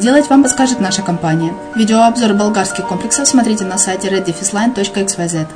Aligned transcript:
сделать, 0.00 0.30
вам 0.30 0.42
подскажет 0.42 0.80
наша 0.80 1.02
компания. 1.02 1.52
Видеообзор 1.76 2.32
болгарских 2.32 2.88
комплексов 2.88 3.28
смотрите 3.28 3.66
на 3.66 3.76
сайте 3.76 4.08
reddefisline.xyz. 4.08 5.46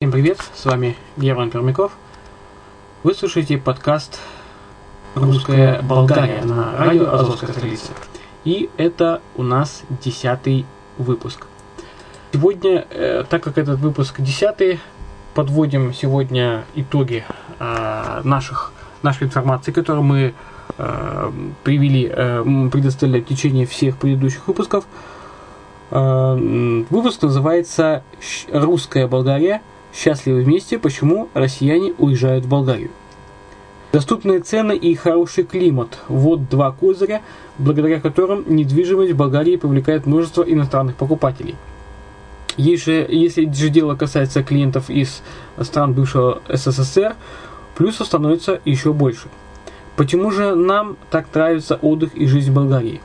Всем 0.00 0.12
привет, 0.12 0.38
с 0.54 0.64
вами 0.64 0.96
Герман 1.18 1.50
Пермяков. 1.50 1.92
Вы 3.02 3.12
слушаете 3.12 3.58
подкаст 3.58 4.18
«Русская 5.14 5.82
Болгария» 5.82 6.42
на 6.42 6.74
радио 6.78 7.12
«Азовская 7.12 7.52
столица». 7.52 7.92
И 8.44 8.70
это 8.78 9.20
у 9.34 9.42
нас 9.42 9.82
десятый 10.02 10.64
выпуск. 10.96 11.46
Сегодня, 12.32 12.86
э, 12.90 13.24
так 13.28 13.42
как 13.42 13.56
этот 13.56 13.78
выпуск 13.80 14.20
десятый, 14.20 14.80
подводим 15.34 15.94
сегодня 15.94 16.64
итоги 16.74 17.24
э, 17.58 18.20
наших, 18.24 18.72
нашей 19.02 19.24
информации, 19.24 19.72
которую 19.72 20.02
мы 20.02 20.34
э, 20.76 21.30
привели, 21.62 22.10
э, 22.12 22.68
предоставили 22.72 23.20
в 23.20 23.26
течение 23.26 23.66
всех 23.66 23.96
предыдущих 23.96 24.46
выпусков. 24.48 24.84
Э, 25.90 26.84
выпуск 26.90 27.22
называется 27.22 28.02
«Русская 28.52 29.06
Болгария. 29.06 29.62
Счастливы 29.94 30.42
вместе. 30.42 30.78
Почему 30.78 31.28
россияне 31.32 31.94
уезжают 31.96 32.44
в 32.44 32.48
Болгарию?» 32.48 32.90
Доступные 33.92 34.40
цены 34.40 34.76
и 34.76 34.94
хороший 34.94 35.44
климат– 35.44 36.00
вот 36.08 36.50
два 36.50 36.70
козыря, 36.72 37.22
благодаря 37.56 37.98
которым 38.00 38.44
недвижимость 38.46 39.12
в 39.12 39.16
Болгарии 39.16 39.56
привлекает 39.56 40.04
множество 40.04 40.42
иностранных 40.42 40.96
покупателей. 40.96 41.54
Если, 42.56 43.06
если 43.08 43.50
же 43.52 43.68
дело 43.68 43.94
касается 43.96 44.42
клиентов 44.42 44.88
из 44.88 45.22
стран 45.60 45.92
бывшего 45.92 46.40
СССР, 46.48 47.14
плюсов 47.76 48.06
становится 48.06 48.60
еще 48.64 48.92
больше. 48.92 49.28
Почему 49.96 50.30
же 50.30 50.54
нам 50.54 50.96
так 51.10 51.26
нравится 51.34 51.76
отдых 51.76 52.14
и 52.14 52.26
жизнь 52.26 52.50
в 52.50 52.54
Болгарии? 52.54 53.00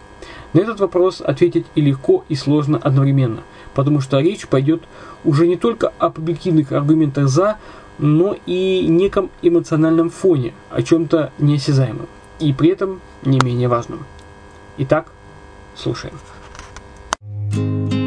На 0.53 0.59
этот 0.59 0.79
вопрос 0.81 1.21
ответить 1.21 1.65
и 1.75 1.81
легко, 1.81 2.25
и 2.27 2.35
сложно 2.35 2.77
одновременно, 2.77 3.41
потому 3.73 4.01
что 4.01 4.19
речь 4.19 4.47
пойдет 4.47 4.83
уже 5.23 5.47
не 5.47 5.55
только 5.55 5.93
об 5.97 6.17
объективных 6.17 6.71
аргументах 6.71 7.29
«за», 7.29 7.57
но 7.97 8.35
и 8.45 8.85
неком 8.87 9.29
эмоциональном 9.41 10.09
фоне, 10.09 10.53
о 10.69 10.81
чем-то 10.81 11.31
неосязаемом, 11.37 12.07
и 12.39 12.51
при 12.51 12.69
этом 12.69 12.99
не 13.23 13.39
менее 13.39 13.67
важном. 13.67 14.05
Итак, 14.77 15.07
слушаем. 15.75 16.15
В 17.51 18.00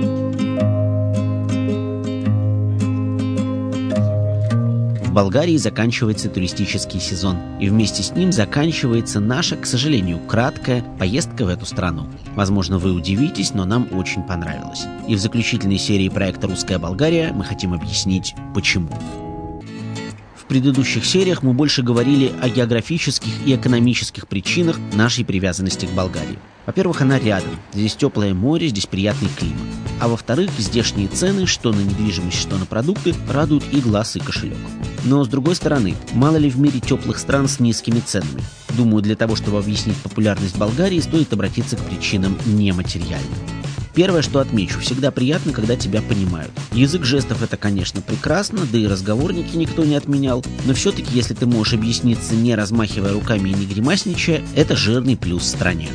Болгарии 5.14 5.56
заканчивается 5.56 6.28
туристический 6.28 6.98
сезон, 6.98 7.36
и 7.60 7.68
вместе 7.68 8.02
с 8.02 8.10
ним 8.10 8.32
заканчивается 8.32 9.20
наша, 9.20 9.54
к 9.54 9.64
сожалению, 9.64 10.18
краткая 10.18 10.82
поездка 10.98 11.44
в 11.44 11.48
эту 11.48 11.66
страну. 11.66 12.08
Возможно, 12.34 12.78
вы 12.78 12.92
удивитесь, 12.92 13.54
но 13.54 13.64
нам 13.64 13.86
очень 13.92 14.24
понравилось. 14.24 14.86
И 15.06 15.14
в 15.14 15.20
заключительной 15.20 15.78
серии 15.78 16.08
проекта 16.08 16.48
«Русская 16.48 16.80
Болгария» 16.80 17.32
мы 17.32 17.44
хотим 17.44 17.74
объяснить, 17.74 18.34
почему. 18.56 18.88
В 20.34 20.46
предыдущих 20.48 21.06
сериях 21.06 21.44
мы 21.44 21.52
больше 21.52 21.84
говорили 21.84 22.32
о 22.42 22.48
географических 22.48 23.46
и 23.46 23.54
экономических 23.54 24.26
причинах 24.26 24.80
нашей 24.94 25.24
привязанности 25.24 25.86
к 25.86 25.90
Болгарии. 25.90 26.40
Во-первых, 26.66 27.02
она 27.02 27.18
рядом. 27.18 27.50
Здесь 27.72 27.94
теплое 27.94 28.34
море, 28.34 28.68
здесь 28.68 28.86
приятный 28.86 29.28
климат. 29.36 29.60
А 30.00 30.08
во-вторых, 30.08 30.50
здешние 30.58 31.08
цены, 31.08 31.46
что 31.46 31.72
на 31.72 31.80
недвижимость, 31.80 32.40
что 32.40 32.56
на 32.56 32.66
продукты, 32.66 33.14
радуют 33.28 33.64
и 33.72 33.80
глаз, 33.80 34.16
и 34.16 34.20
кошелек. 34.20 34.58
Но, 35.04 35.22
с 35.24 35.28
другой 35.28 35.54
стороны, 35.54 35.94
мало 36.12 36.36
ли 36.36 36.50
в 36.50 36.58
мире 36.58 36.80
теплых 36.80 37.18
стран 37.18 37.48
с 37.48 37.60
низкими 37.60 38.00
ценами. 38.00 38.42
Думаю, 38.70 39.02
для 39.02 39.16
того, 39.16 39.36
чтобы 39.36 39.58
объяснить 39.58 39.96
популярность 39.98 40.58
Болгарии, 40.58 41.00
стоит 41.00 41.32
обратиться 41.32 41.76
к 41.76 41.80
причинам 41.80 42.36
нематериальным. 42.46 43.30
Первое, 43.94 44.22
что 44.22 44.40
отмечу, 44.40 44.80
всегда 44.80 45.12
приятно, 45.12 45.52
когда 45.52 45.76
тебя 45.76 46.02
понимают. 46.02 46.50
Язык 46.72 47.04
жестов 47.04 47.42
это, 47.42 47.56
конечно, 47.56 48.00
прекрасно, 48.00 48.60
да 48.72 48.76
и 48.76 48.88
разговорники 48.88 49.56
никто 49.56 49.84
не 49.84 49.94
отменял, 49.94 50.44
но 50.64 50.74
все-таки, 50.74 51.14
если 51.14 51.34
ты 51.34 51.46
можешь 51.46 51.74
объясниться, 51.74 52.34
не 52.34 52.56
размахивая 52.56 53.12
руками 53.12 53.50
и 53.50 53.54
не 53.54 53.66
гримасничая, 53.66 54.42
это 54.56 54.74
жирный 54.74 55.16
плюс 55.16 55.42
в 55.42 55.46
стране. 55.46 55.90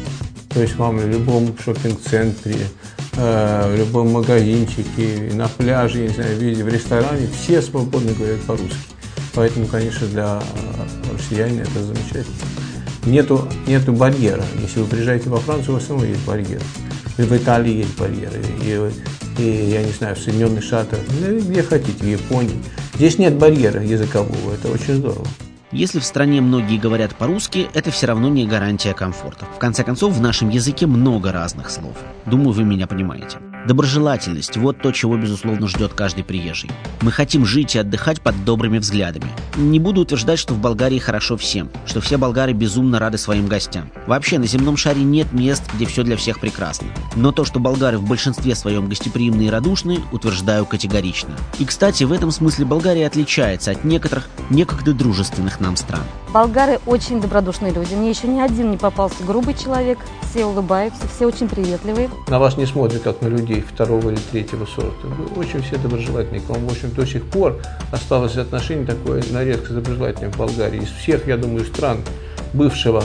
То 0.50 0.62
есть 0.62 0.76
вам 0.76 0.98
в 0.98 1.08
любом 1.08 1.56
шопинг-центре, 1.64 2.58
э, 3.18 3.74
в 3.74 3.78
любом 3.78 4.12
магазинчике, 4.12 5.32
на 5.34 5.48
пляже, 5.48 6.00
не 6.00 6.08
знаю, 6.10 6.38
в 6.38 6.68
ресторане, 6.68 7.28
все 7.28 7.62
свободно 7.62 8.14
говорят 8.14 8.42
по-русски. 8.42 8.78
Поэтому, 9.36 9.68
конечно, 9.68 10.08
для 10.08 10.42
россиян 11.14 11.60
это 11.60 11.84
замечательно. 11.84 12.36
Нету, 13.06 13.48
нету 13.68 13.94
барьера. 13.94 14.44
Если 14.62 14.80
вы 14.80 14.88
приезжаете 14.88 15.30
во 15.30 15.38
Францию, 15.38 15.72
у 15.72 15.80
вас 15.80 15.90
равно 15.90 16.06
есть 16.06 16.26
барьер. 16.26 16.62
И 17.18 17.22
в 17.22 17.36
Италии 17.36 17.78
есть 17.78 17.98
барьеры, 17.98 18.42
и, 18.64 19.42
и, 19.42 19.70
я 19.70 19.84
не 19.84 19.92
знаю, 19.92 20.16
в 20.16 20.20
Соединенных 20.20 20.64
Штатах, 20.64 21.00
ну, 21.22 21.40
где 21.40 21.62
хотите, 21.62 22.04
в 22.04 22.08
Японии. 22.08 22.58
Здесь 22.96 23.18
нет 23.18 23.36
барьера 23.36 23.84
языкового, 23.84 24.54
это 24.54 24.70
очень 24.70 24.96
здорово. 24.96 25.28
Если 25.72 26.00
в 26.00 26.04
стране 26.04 26.42
многие 26.42 26.80
говорят 26.80 27.16
по-русски, 27.16 27.70
это 27.76 27.92
все 27.92 28.08
равно 28.08 28.28
не 28.28 28.48
гарантия 28.48 28.96
комфорта. 28.96 29.46
В 29.46 29.60
конце 29.60 29.84
концов, 29.84 30.14
в 30.14 30.22
нашем 30.22 30.50
языке 30.50 30.88
много 30.88 31.32
разных 31.32 31.70
слов. 31.70 31.96
Думаю, 32.26 32.54
вы 32.54 32.64
меня 32.64 32.88
понимаете. 32.88 33.38
Доброжелательность– 33.68 34.56
вот 34.58 34.82
то, 34.82 34.92
чего, 34.92 35.18
безусловно, 35.18 35.68
ждет 35.68 35.94
каждый 35.94 36.24
приезжий. 36.24 36.72
Мы 37.02 37.12
хотим 37.12 37.46
жить 37.46 37.76
и 37.76 37.80
отдыхать 37.80 38.22
под 38.22 38.46
добрыми 38.46 38.78
взглядами. 38.78 39.28
Не 39.58 39.80
буду 39.80 40.02
утверждать, 40.02 40.40
что 40.40 40.54
в 40.54 40.60
Болгарии 40.60 40.98
хорошо 40.98 41.36
всем, 41.36 41.70
что 41.86 42.00
все 42.00 42.18
болгары 42.18 42.54
безумно 42.54 43.00
рады 43.00 43.18
своим 43.18 43.48
гостям. 43.48 43.90
Вообще, 44.08 44.40
на 44.40 44.48
земном 44.48 44.78
шаре 44.78 45.04
нет 45.04 45.34
мест, 45.34 45.64
где 45.74 45.86
все 45.86 46.04
для 46.04 46.16
всех 46.16 46.40
прекрасно. 46.40 46.88
Но 47.16 47.34
то, 47.34 47.44
что 47.44 47.60
болгары 47.60 47.98
в 47.98 48.08
большинстве 48.08 48.56
своем 48.56 48.88
гостеприимны 48.88 49.44
и 49.44 49.50
радушны, 49.50 50.00
утверждаю 50.14 50.66
категорично. 50.66 51.32
И, 51.60 51.66
кстати, 51.66 52.06
в 52.06 52.14
этом 52.14 52.32
смысле 52.32 52.64
Болгария 52.66 53.08
отличается 53.08 53.72
от 53.72 53.84
некоторых 53.84 54.30
некогда 54.50 54.94
дружественных 54.94 55.60
нам 55.60 55.76
стран. 55.76 56.04
Болгары 56.34 56.80
очень 56.86 57.20
добродушные 57.20 57.74
люди. 57.74 57.96
Мне 57.96 58.12
еще 58.12 58.28
ни 58.28 58.40
один 58.40 58.72
не 58.72 58.78
попался 58.78 59.24
грубый 59.24 59.54
человек. 59.54 60.00
Все 60.30 60.46
улыбаются, 60.46 61.08
все 61.14 61.26
очень 61.26 61.50
приветливые. 61.50 62.10
На 62.28 62.40
вас 62.40 62.56
не 62.56 62.68
смотрят 62.68 63.02
как 63.02 63.22
на 63.22 63.28
людей 63.28 63.49
второго 63.56 64.10
или 64.10 64.20
третьего 64.32 64.66
сорта. 64.66 65.08
Вы 65.08 65.42
очень 65.42 65.62
все 65.62 65.78
доброжелательные. 65.78 66.42
К 66.42 66.50
вам, 66.50 66.68
в 66.68 66.72
общем, 66.72 66.92
до 66.92 67.06
сих 67.06 67.24
пор 67.26 67.60
осталось 67.92 68.38
отношение 68.38 68.86
такое 68.86 69.24
на 69.32 69.44
редкость 69.44 69.76
доброжелательное 69.76 70.32
в 70.32 70.38
Болгарии. 70.38 70.82
Из 70.82 70.90
всех, 70.90 71.28
я 71.28 71.38
думаю, 71.38 71.66
стран 71.66 72.00
бывшего 72.54 73.04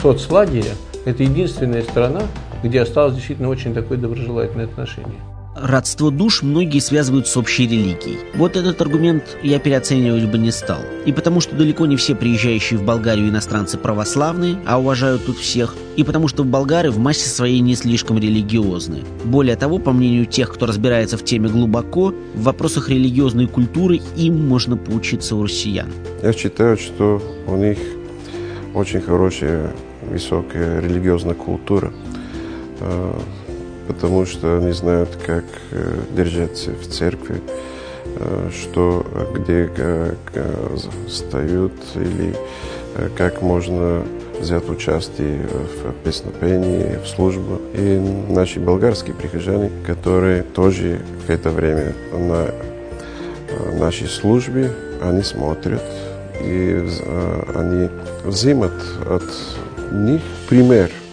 соцлагеря, 0.00 0.72
это 1.04 1.22
единственная 1.22 1.82
страна, 1.82 2.22
где 2.62 2.80
осталось 2.80 3.14
действительно 3.14 3.48
очень 3.48 3.74
такое 3.74 3.98
доброжелательное 3.98 4.66
отношение. 4.66 5.33
Родство 5.54 6.10
душ 6.10 6.42
многие 6.42 6.80
связывают 6.80 7.28
с 7.28 7.36
общей 7.36 7.64
религией. 7.68 8.18
Вот 8.34 8.56
этот 8.56 8.80
аргумент 8.80 9.36
я 9.42 9.60
переоценивать 9.60 10.24
бы 10.24 10.36
не 10.36 10.50
стал. 10.50 10.80
И 11.06 11.12
потому 11.12 11.40
что 11.40 11.54
далеко 11.54 11.86
не 11.86 11.94
все 11.96 12.16
приезжающие 12.16 12.76
в 12.76 12.84
Болгарию 12.84 13.28
иностранцы 13.28 13.78
православные, 13.78 14.56
а 14.66 14.80
уважают 14.80 15.26
тут 15.26 15.38
всех, 15.38 15.76
и 15.94 16.02
потому 16.02 16.26
что 16.26 16.42
в 16.42 16.46
болгары 16.46 16.90
в 16.90 16.98
массе 16.98 17.28
своей 17.28 17.60
не 17.60 17.76
слишком 17.76 18.18
религиозны. 18.18 19.04
Более 19.24 19.54
того, 19.54 19.78
по 19.78 19.92
мнению 19.92 20.26
тех, 20.26 20.52
кто 20.52 20.66
разбирается 20.66 21.16
в 21.16 21.24
теме 21.24 21.48
глубоко, 21.48 22.12
в 22.34 22.42
вопросах 22.42 22.88
религиозной 22.88 23.46
культуры 23.46 24.00
им 24.16 24.48
можно 24.48 24.76
поучиться 24.76 25.36
у 25.36 25.44
россиян. 25.44 25.88
Я 26.22 26.32
считаю, 26.32 26.76
что 26.76 27.22
у 27.46 27.56
них 27.56 27.78
очень 28.74 29.00
хорошая, 29.00 29.72
высокая 30.02 30.80
религиозная 30.80 31.34
культура 31.34 31.92
а, 32.80 33.22
потому 33.86 34.26
что 34.26 34.58
они 34.58 34.72
знают, 34.72 35.10
как 35.24 35.44
э, 35.70 35.96
держаться 36.16 36.70
в 36.72 36.86
церкви, 36.86 37.40
э, 38.04 38.50
что 38.52 39.06
где 39.34 39.66
как 39.66 40.18
встают 41.06 41.72
или 41.94 42.34
э, 42.96 43.08
как 43.16 43.42
можно 43.42 44.02
взять 44.40 44.68
участие 44.68 45.46
в 45.46 46.04
песнопении, 46.04 46.98
в 47.02 47.06
службу. 47.06 47.60
И 47.72 48.00
наши 48.28 48.58
болгарские 48.58 49.14
прихожане, 49.14 49.70
которые 49.86 50.42
тоже 50.42 51.00
в 51.26 51.30
это 51.30 51.50
время 51.50 51.94
на 52.12 52.50
нашей 53.78 54.08
службе, 54.08 54.72
они 55.00 55.22
смотрят 55.22 55.82
и 56.40 56.84
они 57.54 57.88
взимают 58.24 58.82
от 59.08 59.22
них 59.92 60.20
пример– 60.48 60.90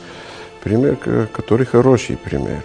пример, 0.63 0.97
который 1.31 1.65
хороший 1.65 2.17
пример. 2.17 2.63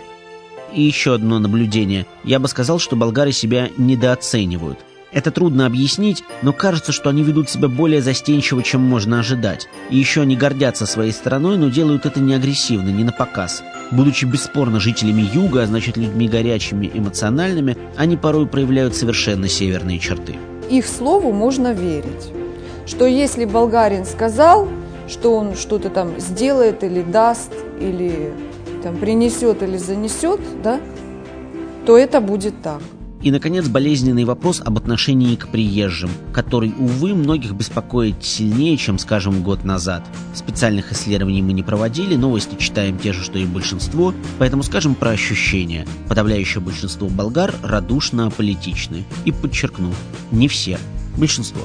И 0.72 0.82
еще 0.82 1.14
одно 1.14 1.38
наблюдение. 1.38 2.06
Я 2.24 2.38
бы 2.38 2.48
сказал, 2.48 2.78
что 2.78 2.96
болгары 2.96 3.32
себя 3.32 3.70
недооценивают. 3.76 4.78
Это 5.12 5.30
трудно 5.30 5.64
объяснить, 5.64 6.24
но 6.42 6.52
кажется, 6.52 6.92
что 6.92 7.08
они 7.08 7.22
ведут 7.22 7.48
себя 7.48 7.68
более 7.68 8.02
застенчиво, 8.02 8.62
чем 8.62 8.82
можно 8.82 9.20
ожидать. 9.20 9.68
И 9.88 9.96
еще 9.96 10.22
они 10.22 10.36
гордятся 10.36 10.84
своей 10.84 11.12
страной, 11.12 11.56
но 11.56 11.70
делают 11.70 12.04
это 12.04 12.20
не 12.20 12.34
агрессивно, 12.34 12.90
не 12.90 13.04
на 13.04 13.12
показ. 13.12 13.62
Будучи 13.92 14.26
бесспорно 14.26 14.78
жителями 14.78 15.22
юга, 15.32 15.62
а 15.62 15.66
значит 15.66 15.96
людьми 15.96 16.28
горячими, 16.28 16.90
эмоциональными, 16.92 17.78
они 17.96 18.16
порой 18.16 18.46
проявляют 18.46 18.94
совершенно 18.94 19.48
северные 19.48 19.98
черты. 19.98 20.36
Их 20.68 20.84
слову 20.86 21.32
можно 21.32 21.72
верить. 21.72 22.32
Что 22.84 23.06
если 23.06 23.46
болгарин 23.46 24.04
сказал, 24.04 24.68
что 25.08 25.34
он 25.36 25.54
что-то 25.54 25.90
там 25.90 26.18
сделает 26.18 26.82
или 26.84 27.02
даст, 27.02 27.52
или 27.80 28.32
там 28.82 28.96
принесет 28.96 29.62
или 29.62 29.76
занесет, 29.76 30.40
да, 30.62 30.80
то 31.84 31.96
это 31.96 32.20
будет 32.20 32.62
так. 32.62 32.80
И, 33.22 33.30
наконец, 33.32 33.66
болезненный 33.66 34.24
вопрос 34.24 34.62
об 34.64 34.76
отношении 34.76 35.34
к 35.34 35.48
приезжим, 35.48 36.10
который, 36.32 36.72
увы, 36.78 37.14
многих 37.14 37.54
беспокоит 37.54 38.22
сильнее, 38.22 38.76
чем, 38.76 38.98
скажем, 38.98 39.42
год 39.42 39.64
назад. 39.64 40.04
Специальных 40.34 40.92
исследований 40.92 41.42
мы 41.42 41.52
не 41.52 41.64
проводили, 41.64 42.14
новости 42.14 42.54
читаем 42.56 42.98
те 42.98 43.12
же, 43.12 43.24
что 43.24 43.38
и 43.38 43.46
большинство, 43.46 44.14
поэтому 44.38 44.62
скажем 44.62 44.94
про 44.94 45.10
ощущения. 45.10 45.86
Подавляющее 46.08 46.60
большинство 46.60 47.08
болгар 47.08 47.52
радушно 47.64 48.26
аполитичны. 48.26 49.04
И 49.24 49.32
подчеркну, 49.32 49.92
не 50.30 50.46
все, 50.46 50.78
большинство. 51.16 51.62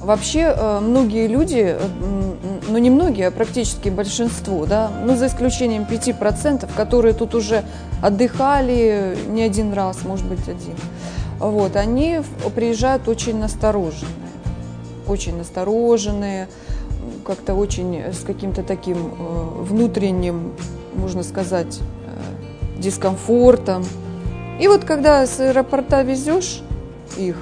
Вообще 0.00 0.54
э, 0.56 0.80
многие 0.80 1.28
люди, 1.28 1.76
э, 1.78 2.53
ну 2.74 2.80
не 2.80 2.90
многие, 2.90 3.28
а 3.28 3.30
практически 3.30 3.88
большинство, 3.88 4.66
да, 4.66 4.90
ну 5.04 5.14
за 5.16 5.28
исключением 5.28 5.86
5%, 5.88 6.68
которые 6.74 7.14
тут 7.14 7.36
уже 7.36 7.62
отдыхали 8.02 9.16
не 9.28 9.42
один 9.42 9.72
раз, 9.72 10.02
может 10.04 10.26
быть 10.26 10.48
один, 10.48 10.74
вот, 11.38 11.76
они 11.76 12.20
приезжают 12.56 13.06
очень 13.06 13.38
настороженные, 13.38 14.08
очень 15.06 15.38
настороженные, 15.38 16.48
как-то 17.24 17.54
очень 17.54 18.12
с 18.12 18.24
каким-то 18.24 18.64
таким 18.64 18.96
э, 18.96 19.62
внутренним, 19.62 20.54
можно 20.96 21.22
сказать, 21.22 21.78
дискомфортом. 22.76 23.84
И 24.60 24.66
вот 24.66 24.84
когда 24.84 25.24
с 25.24 25.38
аэропорта 25.38 26.02
везешь 26.02 26.60
их, 27.16 27.36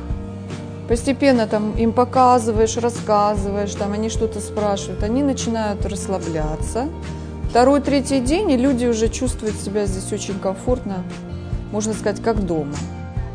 постепенно 0.93 1.47
там 1.47 1.73
им 1.79 1.95
показываешь, 1.95 2.77
рассказываешь, 2.77 3.73
там 3.73 3.93
они 3.93 4.11
что-то 4.11 4.41
спрашивают, 4.41 5.03
они 5.03 5.23
начинают 5.23 5.87
расслабляться. 5.87 6.91
Второй, 7.49 7.81
третий 7.81 8.21
день, 8.21 8.51
и 8.51 8.59
люди 8.59 8.85
уже 8.85 9.09
чувствуют 9.09 9.57
себя 9.57 9.87
здесь 9.87 10.13
очень 10.13 10.39
комфортно, 10.39 11.03
можно 11.73 11.95
сказать, 11.95 12.23
как 12.23 12.45
дома. 12.45 12.75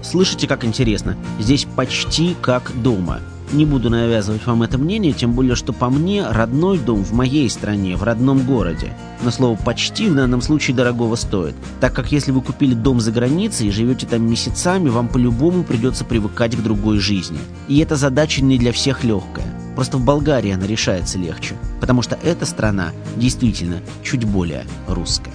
Слышите, 0.04 0.48
как 0.48 0.65
интересно? 0.65 1.18
Здесь 1.39 1.65
почти 1.75 2.36
как 2.44 2.80
дома. 2.83 3.21
Не 3.53 3.65
буду 3.65 3.89
навязывать 3.89 4.45
вам 4.45 4.63
это 4.63 4.77
мнение, 4.77 5.13
тем 5.13 5.31
более, 5.31 5.55
что 5.55 5.71
по 5.71 5.89
мне 5.89 6.27
родной 6.27 6.77
дом 6.79 7.03
в 7.05 7.13
моей 7.13 7.49
стране, 7.49 7.95
в 7.95 8.03
родном 8.03 8.45
городе. 8.45 8.91
Но 9.23 9.31
слово 9.31 9.55
«почти» 9.55 10.09
в 10.09 10.15
данном 10.15 10.41
случае 10.41 10.75
дорогого 10.75 11.15
стоит, 11.15 11.55
так 11.79 11.94
как 11.94 12.11
если 12.11 12.31
вы 12.31 12.41
купили 12.41 12.73
дом 12.73 12.99
за 12.99 13.13
границей 13.13 13.67
и 13.67 13.71
живете 13.71 14.05
там 14.05 14.29
месяцами, 14.29 14.89
вам 14.89 15.07
по-любому 15.07 15.63
придется 15.63 16.04
привыкать 16.04 16.57
к 16.57 16.61
другой 16.61 16.99
жизни. 16.99 17.39
И 17.69 17.80
эта 17.80 17.95
задача 17.95 18.44
не 18.44 18.57
для 18.57 18.73
всех 18.73 19.06
легкая. 19.06 19.47
Просто 19.75 19.97
в 19.97 20.04
Болгарии 20.04 20.51
она 20.51 20.68
решается 20.68 21.18
легче, 21.18 21.56
потому 21.80 22.01
что 22.01 22.19
эта 22.21 22.45
страна 22.45 22.92
действительно 23.16 23.80
чуть 24.04 24.25
более 24.25 24.66
русская. 24.89 25.33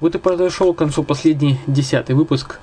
Вот 0.00 0.16
и 0.16 0.18
подошел 0.18 0.74
к 0.74 0.78
концу 0.78 1.04
последний 1.04 1.60
десятый 1.68 2.16
выпуск 2.16 2.58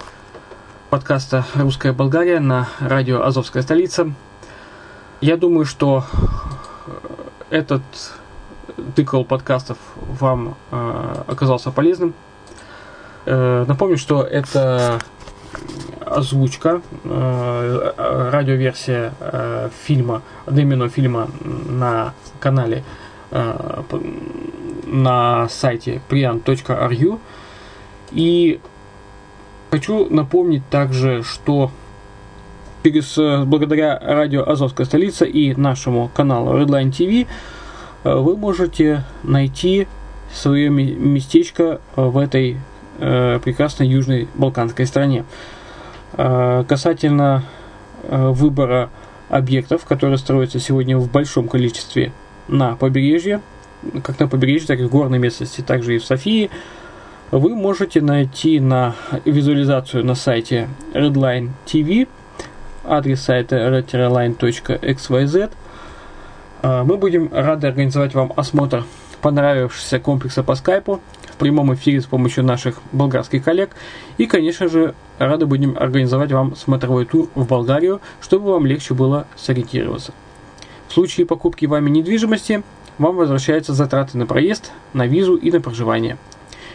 подкаста 0.90 1.46
«Русская 1.54 1.94
Болгария» 1.94 2.40
на 2.40 2.68
радио 2.80 3.22
«Азовская 3.22 3.62
столица». 3.62 4.12
Я 5.22 5.38
думаю, 5.38 5.66
что 5.66 6.04
э, 7.52 7.58
этот 7.58 7.84
цикл 8.96 9.24
подкастов 9.24 9.78
вам 9.96 10.56
э, 10.72 11.24
оказался 11.28 11.70
полезным. 11.70 12.16
Э, 13.26 13.66
напомню, 13.68 13.98
что 13.98 14.24
это 14.24 15.00
озвучка, 16.06 16.82
э, 17.04 18.30
радиоверсия 18.32 19.14
э, 19.20 19.70
фильма, 19.84 20.24
одноименного 20.48 20.90
фильма 20.90 21.30
на 21.42 22.16
канале 22.40 22.84
э, 23.30 23.84
на 24.88 25.48
сайте 25.50 26.02
prian.ru. 26.10 27.20
И 28.12 28.60
Хочу 29.72 30.08
напомнить 30.10 30.68
также, 30.70 31.22
что 31.22 31.70
э, 32.84 33.44
благодаря 33.44 34.00
радио 34.02 34.50
«Азовская 34.50 34.86
столица» 34.86 35.26
и 35.26 35.54
нашему 35.54 36.10
каналу 36.12 36.60
Redline 36.60 36.90
TV 36.90 37.28
э, 38.04 38.16
вы 38.16 38.36
можете 38.36 39.04
найти 39.22 39.88
свое 40.34 40.72
местечко 40.72 41.82
э, 41.96 42.02
в 42.02 42.18
этой 42.18 42.58
прекрасной 42.98 43.88
южной 43.88 44.28
балканской 44.36 44.86
стране. 44.86 45.24
Касательно 46.12 47.46
выбора 48.04 48.90
объектов, 49.30 49.86
которые 49.86 50.18
строятся 50.18 50.60
сегодня 50.60 50.98
в 50.98 51.10
большом 51.10 51.48
количестве 51.48 52.12
на 52.50 52.76
побережье, 52.76 53.40
как 54.04 54.20
на 54.20 54.28
побережье, 54.28 54.68
так 54.68 54.82
и 54.82 54.84
в 54.84 54.90
горной 54.90 55.18
местности, 55.18 55.62
также 55.62 55.96
и 55.96 56.00
в 56.00 56.04
Софии– 56.04 56.50
вы 57.32 57.56
можете 57.56 58.02
найти 58.02 58.60
на 58.60 58.96
визуализацию 59.26 60.04
на 60.04 60.16
сайте 60.16 60.68
Redline 60.94 61.50
TV, 61.66 62.08
адрес 62.84 63.22
сайта 63.22 63.58
redline.xyz. 63.58 65.52
А, 66.62 66.84
мы 66.84 66.98
будем 66.98 67.30
рады 67.32 67.68
организовать 67.68 68.16
вам 68.16 68.34
осмотр 68.36 68.84
понравившегося 69.22 70.00
комплекса 70.00 70.44
по 70.44 70.56
скайпу. 70.56 71.02
прямом 71.38 71.74
эфире 71.76 72.02
с 72.02 72.06
помощью 72.06 72.44
наших 72.44 72.80
болгарских 72.92 73.44
коллег. 73.44 73.70
И, 74.18 74.26
конечно 74.26 74.68
же, 74.68 74.96
рады 75.20 75.46
будем 75.46 75.78
организовать 75.78 76.32
вам 76.32 76.56
смотровой 76.56 77.06
тур 77.06 77.30
в 77.36 77.48
Болгарию, 77.48 78.02
чтобы 78.22 78.52
вам 78.52 78.66
легче 78.66 78.94
было 78.94 79.28
сориентироваться. 79.38 80.14
В 80.88 80.94
случае 80.94 81.26
покупки 81.28 81.66
вами 81.66 81.90
недвижимости 81.90 82.64
вам 82.98 83.16
возвращаются 83.16 83.74
затраты 83.74 84.18
на 84.18 84.26
проезд, 84.26 84.72
на 84.94 85.06
визу 85.06 85.36
и 85.36 85.52
на 85.52 85.62
проживание. 85.62 86.18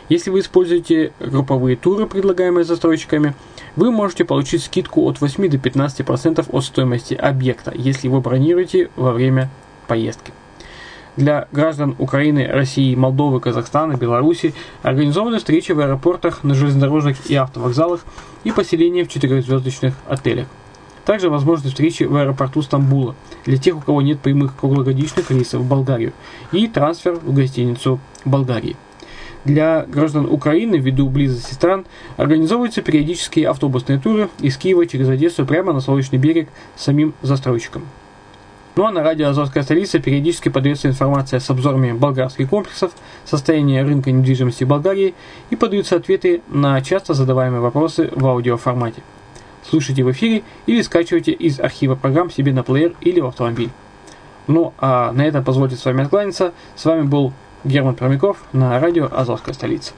Если 0.09 0.31
вы 0.31 0.41
используете 0.41 1.13
групповые 1.19 1.77
туры, 1.77 2.07
предлагаемые 2.07 2.65
застройщиками, 2.65 3.35
вы 3.75 3.91
можете 3.91 4.25
получить 4.25 4.63
скидку 4.63 5.09
от 5.09 5.21
8 5.21 5.49
до 5.49 5.57
15% 5.57 6.47
от 6.51 6.65
стоимости 6.65 7.15
объекта, 7.15 7.73
если 7.75 8.09
вы 8.09 8.21
бронируете 8.21 8.91
во 8.97 9.13
время 9.13 9.49
поездки. 9.87 10.33
Для 11.17 11.47
граждан 11.53 11.95
Украины, 11.99 12.47
России, 12.47 12.95
Молдовы, 12.95 13.41
Казахстана, 13.41 13.95
Беларуси 13.95 14.53
организованы 14.83 15.39
встречи 15.39 15.73
в 15.73 15.81
аэропортах, 15.81 16.43
на 16.43 16.55
железнодорожных 16.55 17.31
и 17.31 17.37
автовокзалах 17.37 18.05
и 18.43 18.51
поселения 18.51 19.05
в 19.05 19.09
четырехзвездочных 19.09 19.95
отелях. 20.09 20.49
Также 21.05 21.31
возможны 21.31 21.69
встречи 21.69 22.03
в 22.03 22.17
аэропорту 22.17 22.63
Стамбула 22.63 23.15
для 23.45 23.59
тех, 23.59 23.77
у 23.77 23.81
кого 23.81 24.03
нет 24.03 24.21
прямых 24.21 24.57
круглогодичных 24.57 25.31
рейсов 25.31 25.63
в 25.63 25.69
Болгарию 25.69 26.13
и 26.51 26.67
трансфер 26.67 27.15
в 27.15 27.33
гостиницу 27.33 28.01
Болгарии. 28.25 28.77
Для 29.45 29.85
граждан 29.87 30.27
Украины, 30.27 30.77
ввиду 30.77 31.09
близости 31.09 31.53
стран, 31.53 31.85
организовываются 32.17 32.81
периодические 32.81 33.49
автобусные 33.49 33.99
туры 33.99 34.31
из 34.41 34.57
Киева 34.57 34.87
через 34.87 35.09
Одессу 35.09 35.45
прямо 35.45 35.73
на 35.73 35.81
Солнечный 35.81 36.19
берег 36.19 36.49
самим 36.77 37.13
застройщикам. 37.21 37.83
Ну 38.77 38.87
а 38.87 38.91
на 38.91 39.05
радио 39.05 39.29
«Азовская 39.29 39.63
столица» 39.63 40.01
периодически 40.01 40.49
подается 40.49 40.89
информация 40.89 41.39
с 41.39 41.49
обзорами 41.49 41.93
болгарских 41.93 42.49
комплексов, 42.49 42.91
состояния 43.25 43.85
рынка 43.85 44.11
недвижимости 44.11 44.65
Болгарии 44.65 45.15
и 45.51 45.57
подаются 45.57 45.95
ответы 45.95 46.43
на 46.49 46.81
часто 46.81 47.15
задаваемые 47.15 47.61
вопросы 47.61 48.11
в 48.13 48.27
аудиоформате. 48.27 49.03
Слушайте 49.63 50.03
в 50.03 50.11
эфире 50.11 50.43
или 50.67 50.83
скачивайте 50.83 51.31
из 51.31 51.61
архива 51.61 51.95
программ 51.95 52.31
себе 52.31 52.53
на 52.53 52.65
плеер 52.65 52.95
или 53.01 53.21
в 53.21 53.27
автомобиль. 53.27 53.71
Ну 54.49 54.75
а 54.79 55.13
на 55.13 55.23
этом 55.23 55.45
позвольте 55.45 55.77
с 55.77 55.85
вами 55.85 56.03
откланяться. 56.03 56.53
С 56.75 56.85
вами 56.85 57.03
был 57.03 57.33
Герман 57.65 57.97
Пермяков 57.97 58.45
на 58.53 58.79
радио 58.79 59.09
«Азовская 59.11 59.55
столица». 59.55 59.95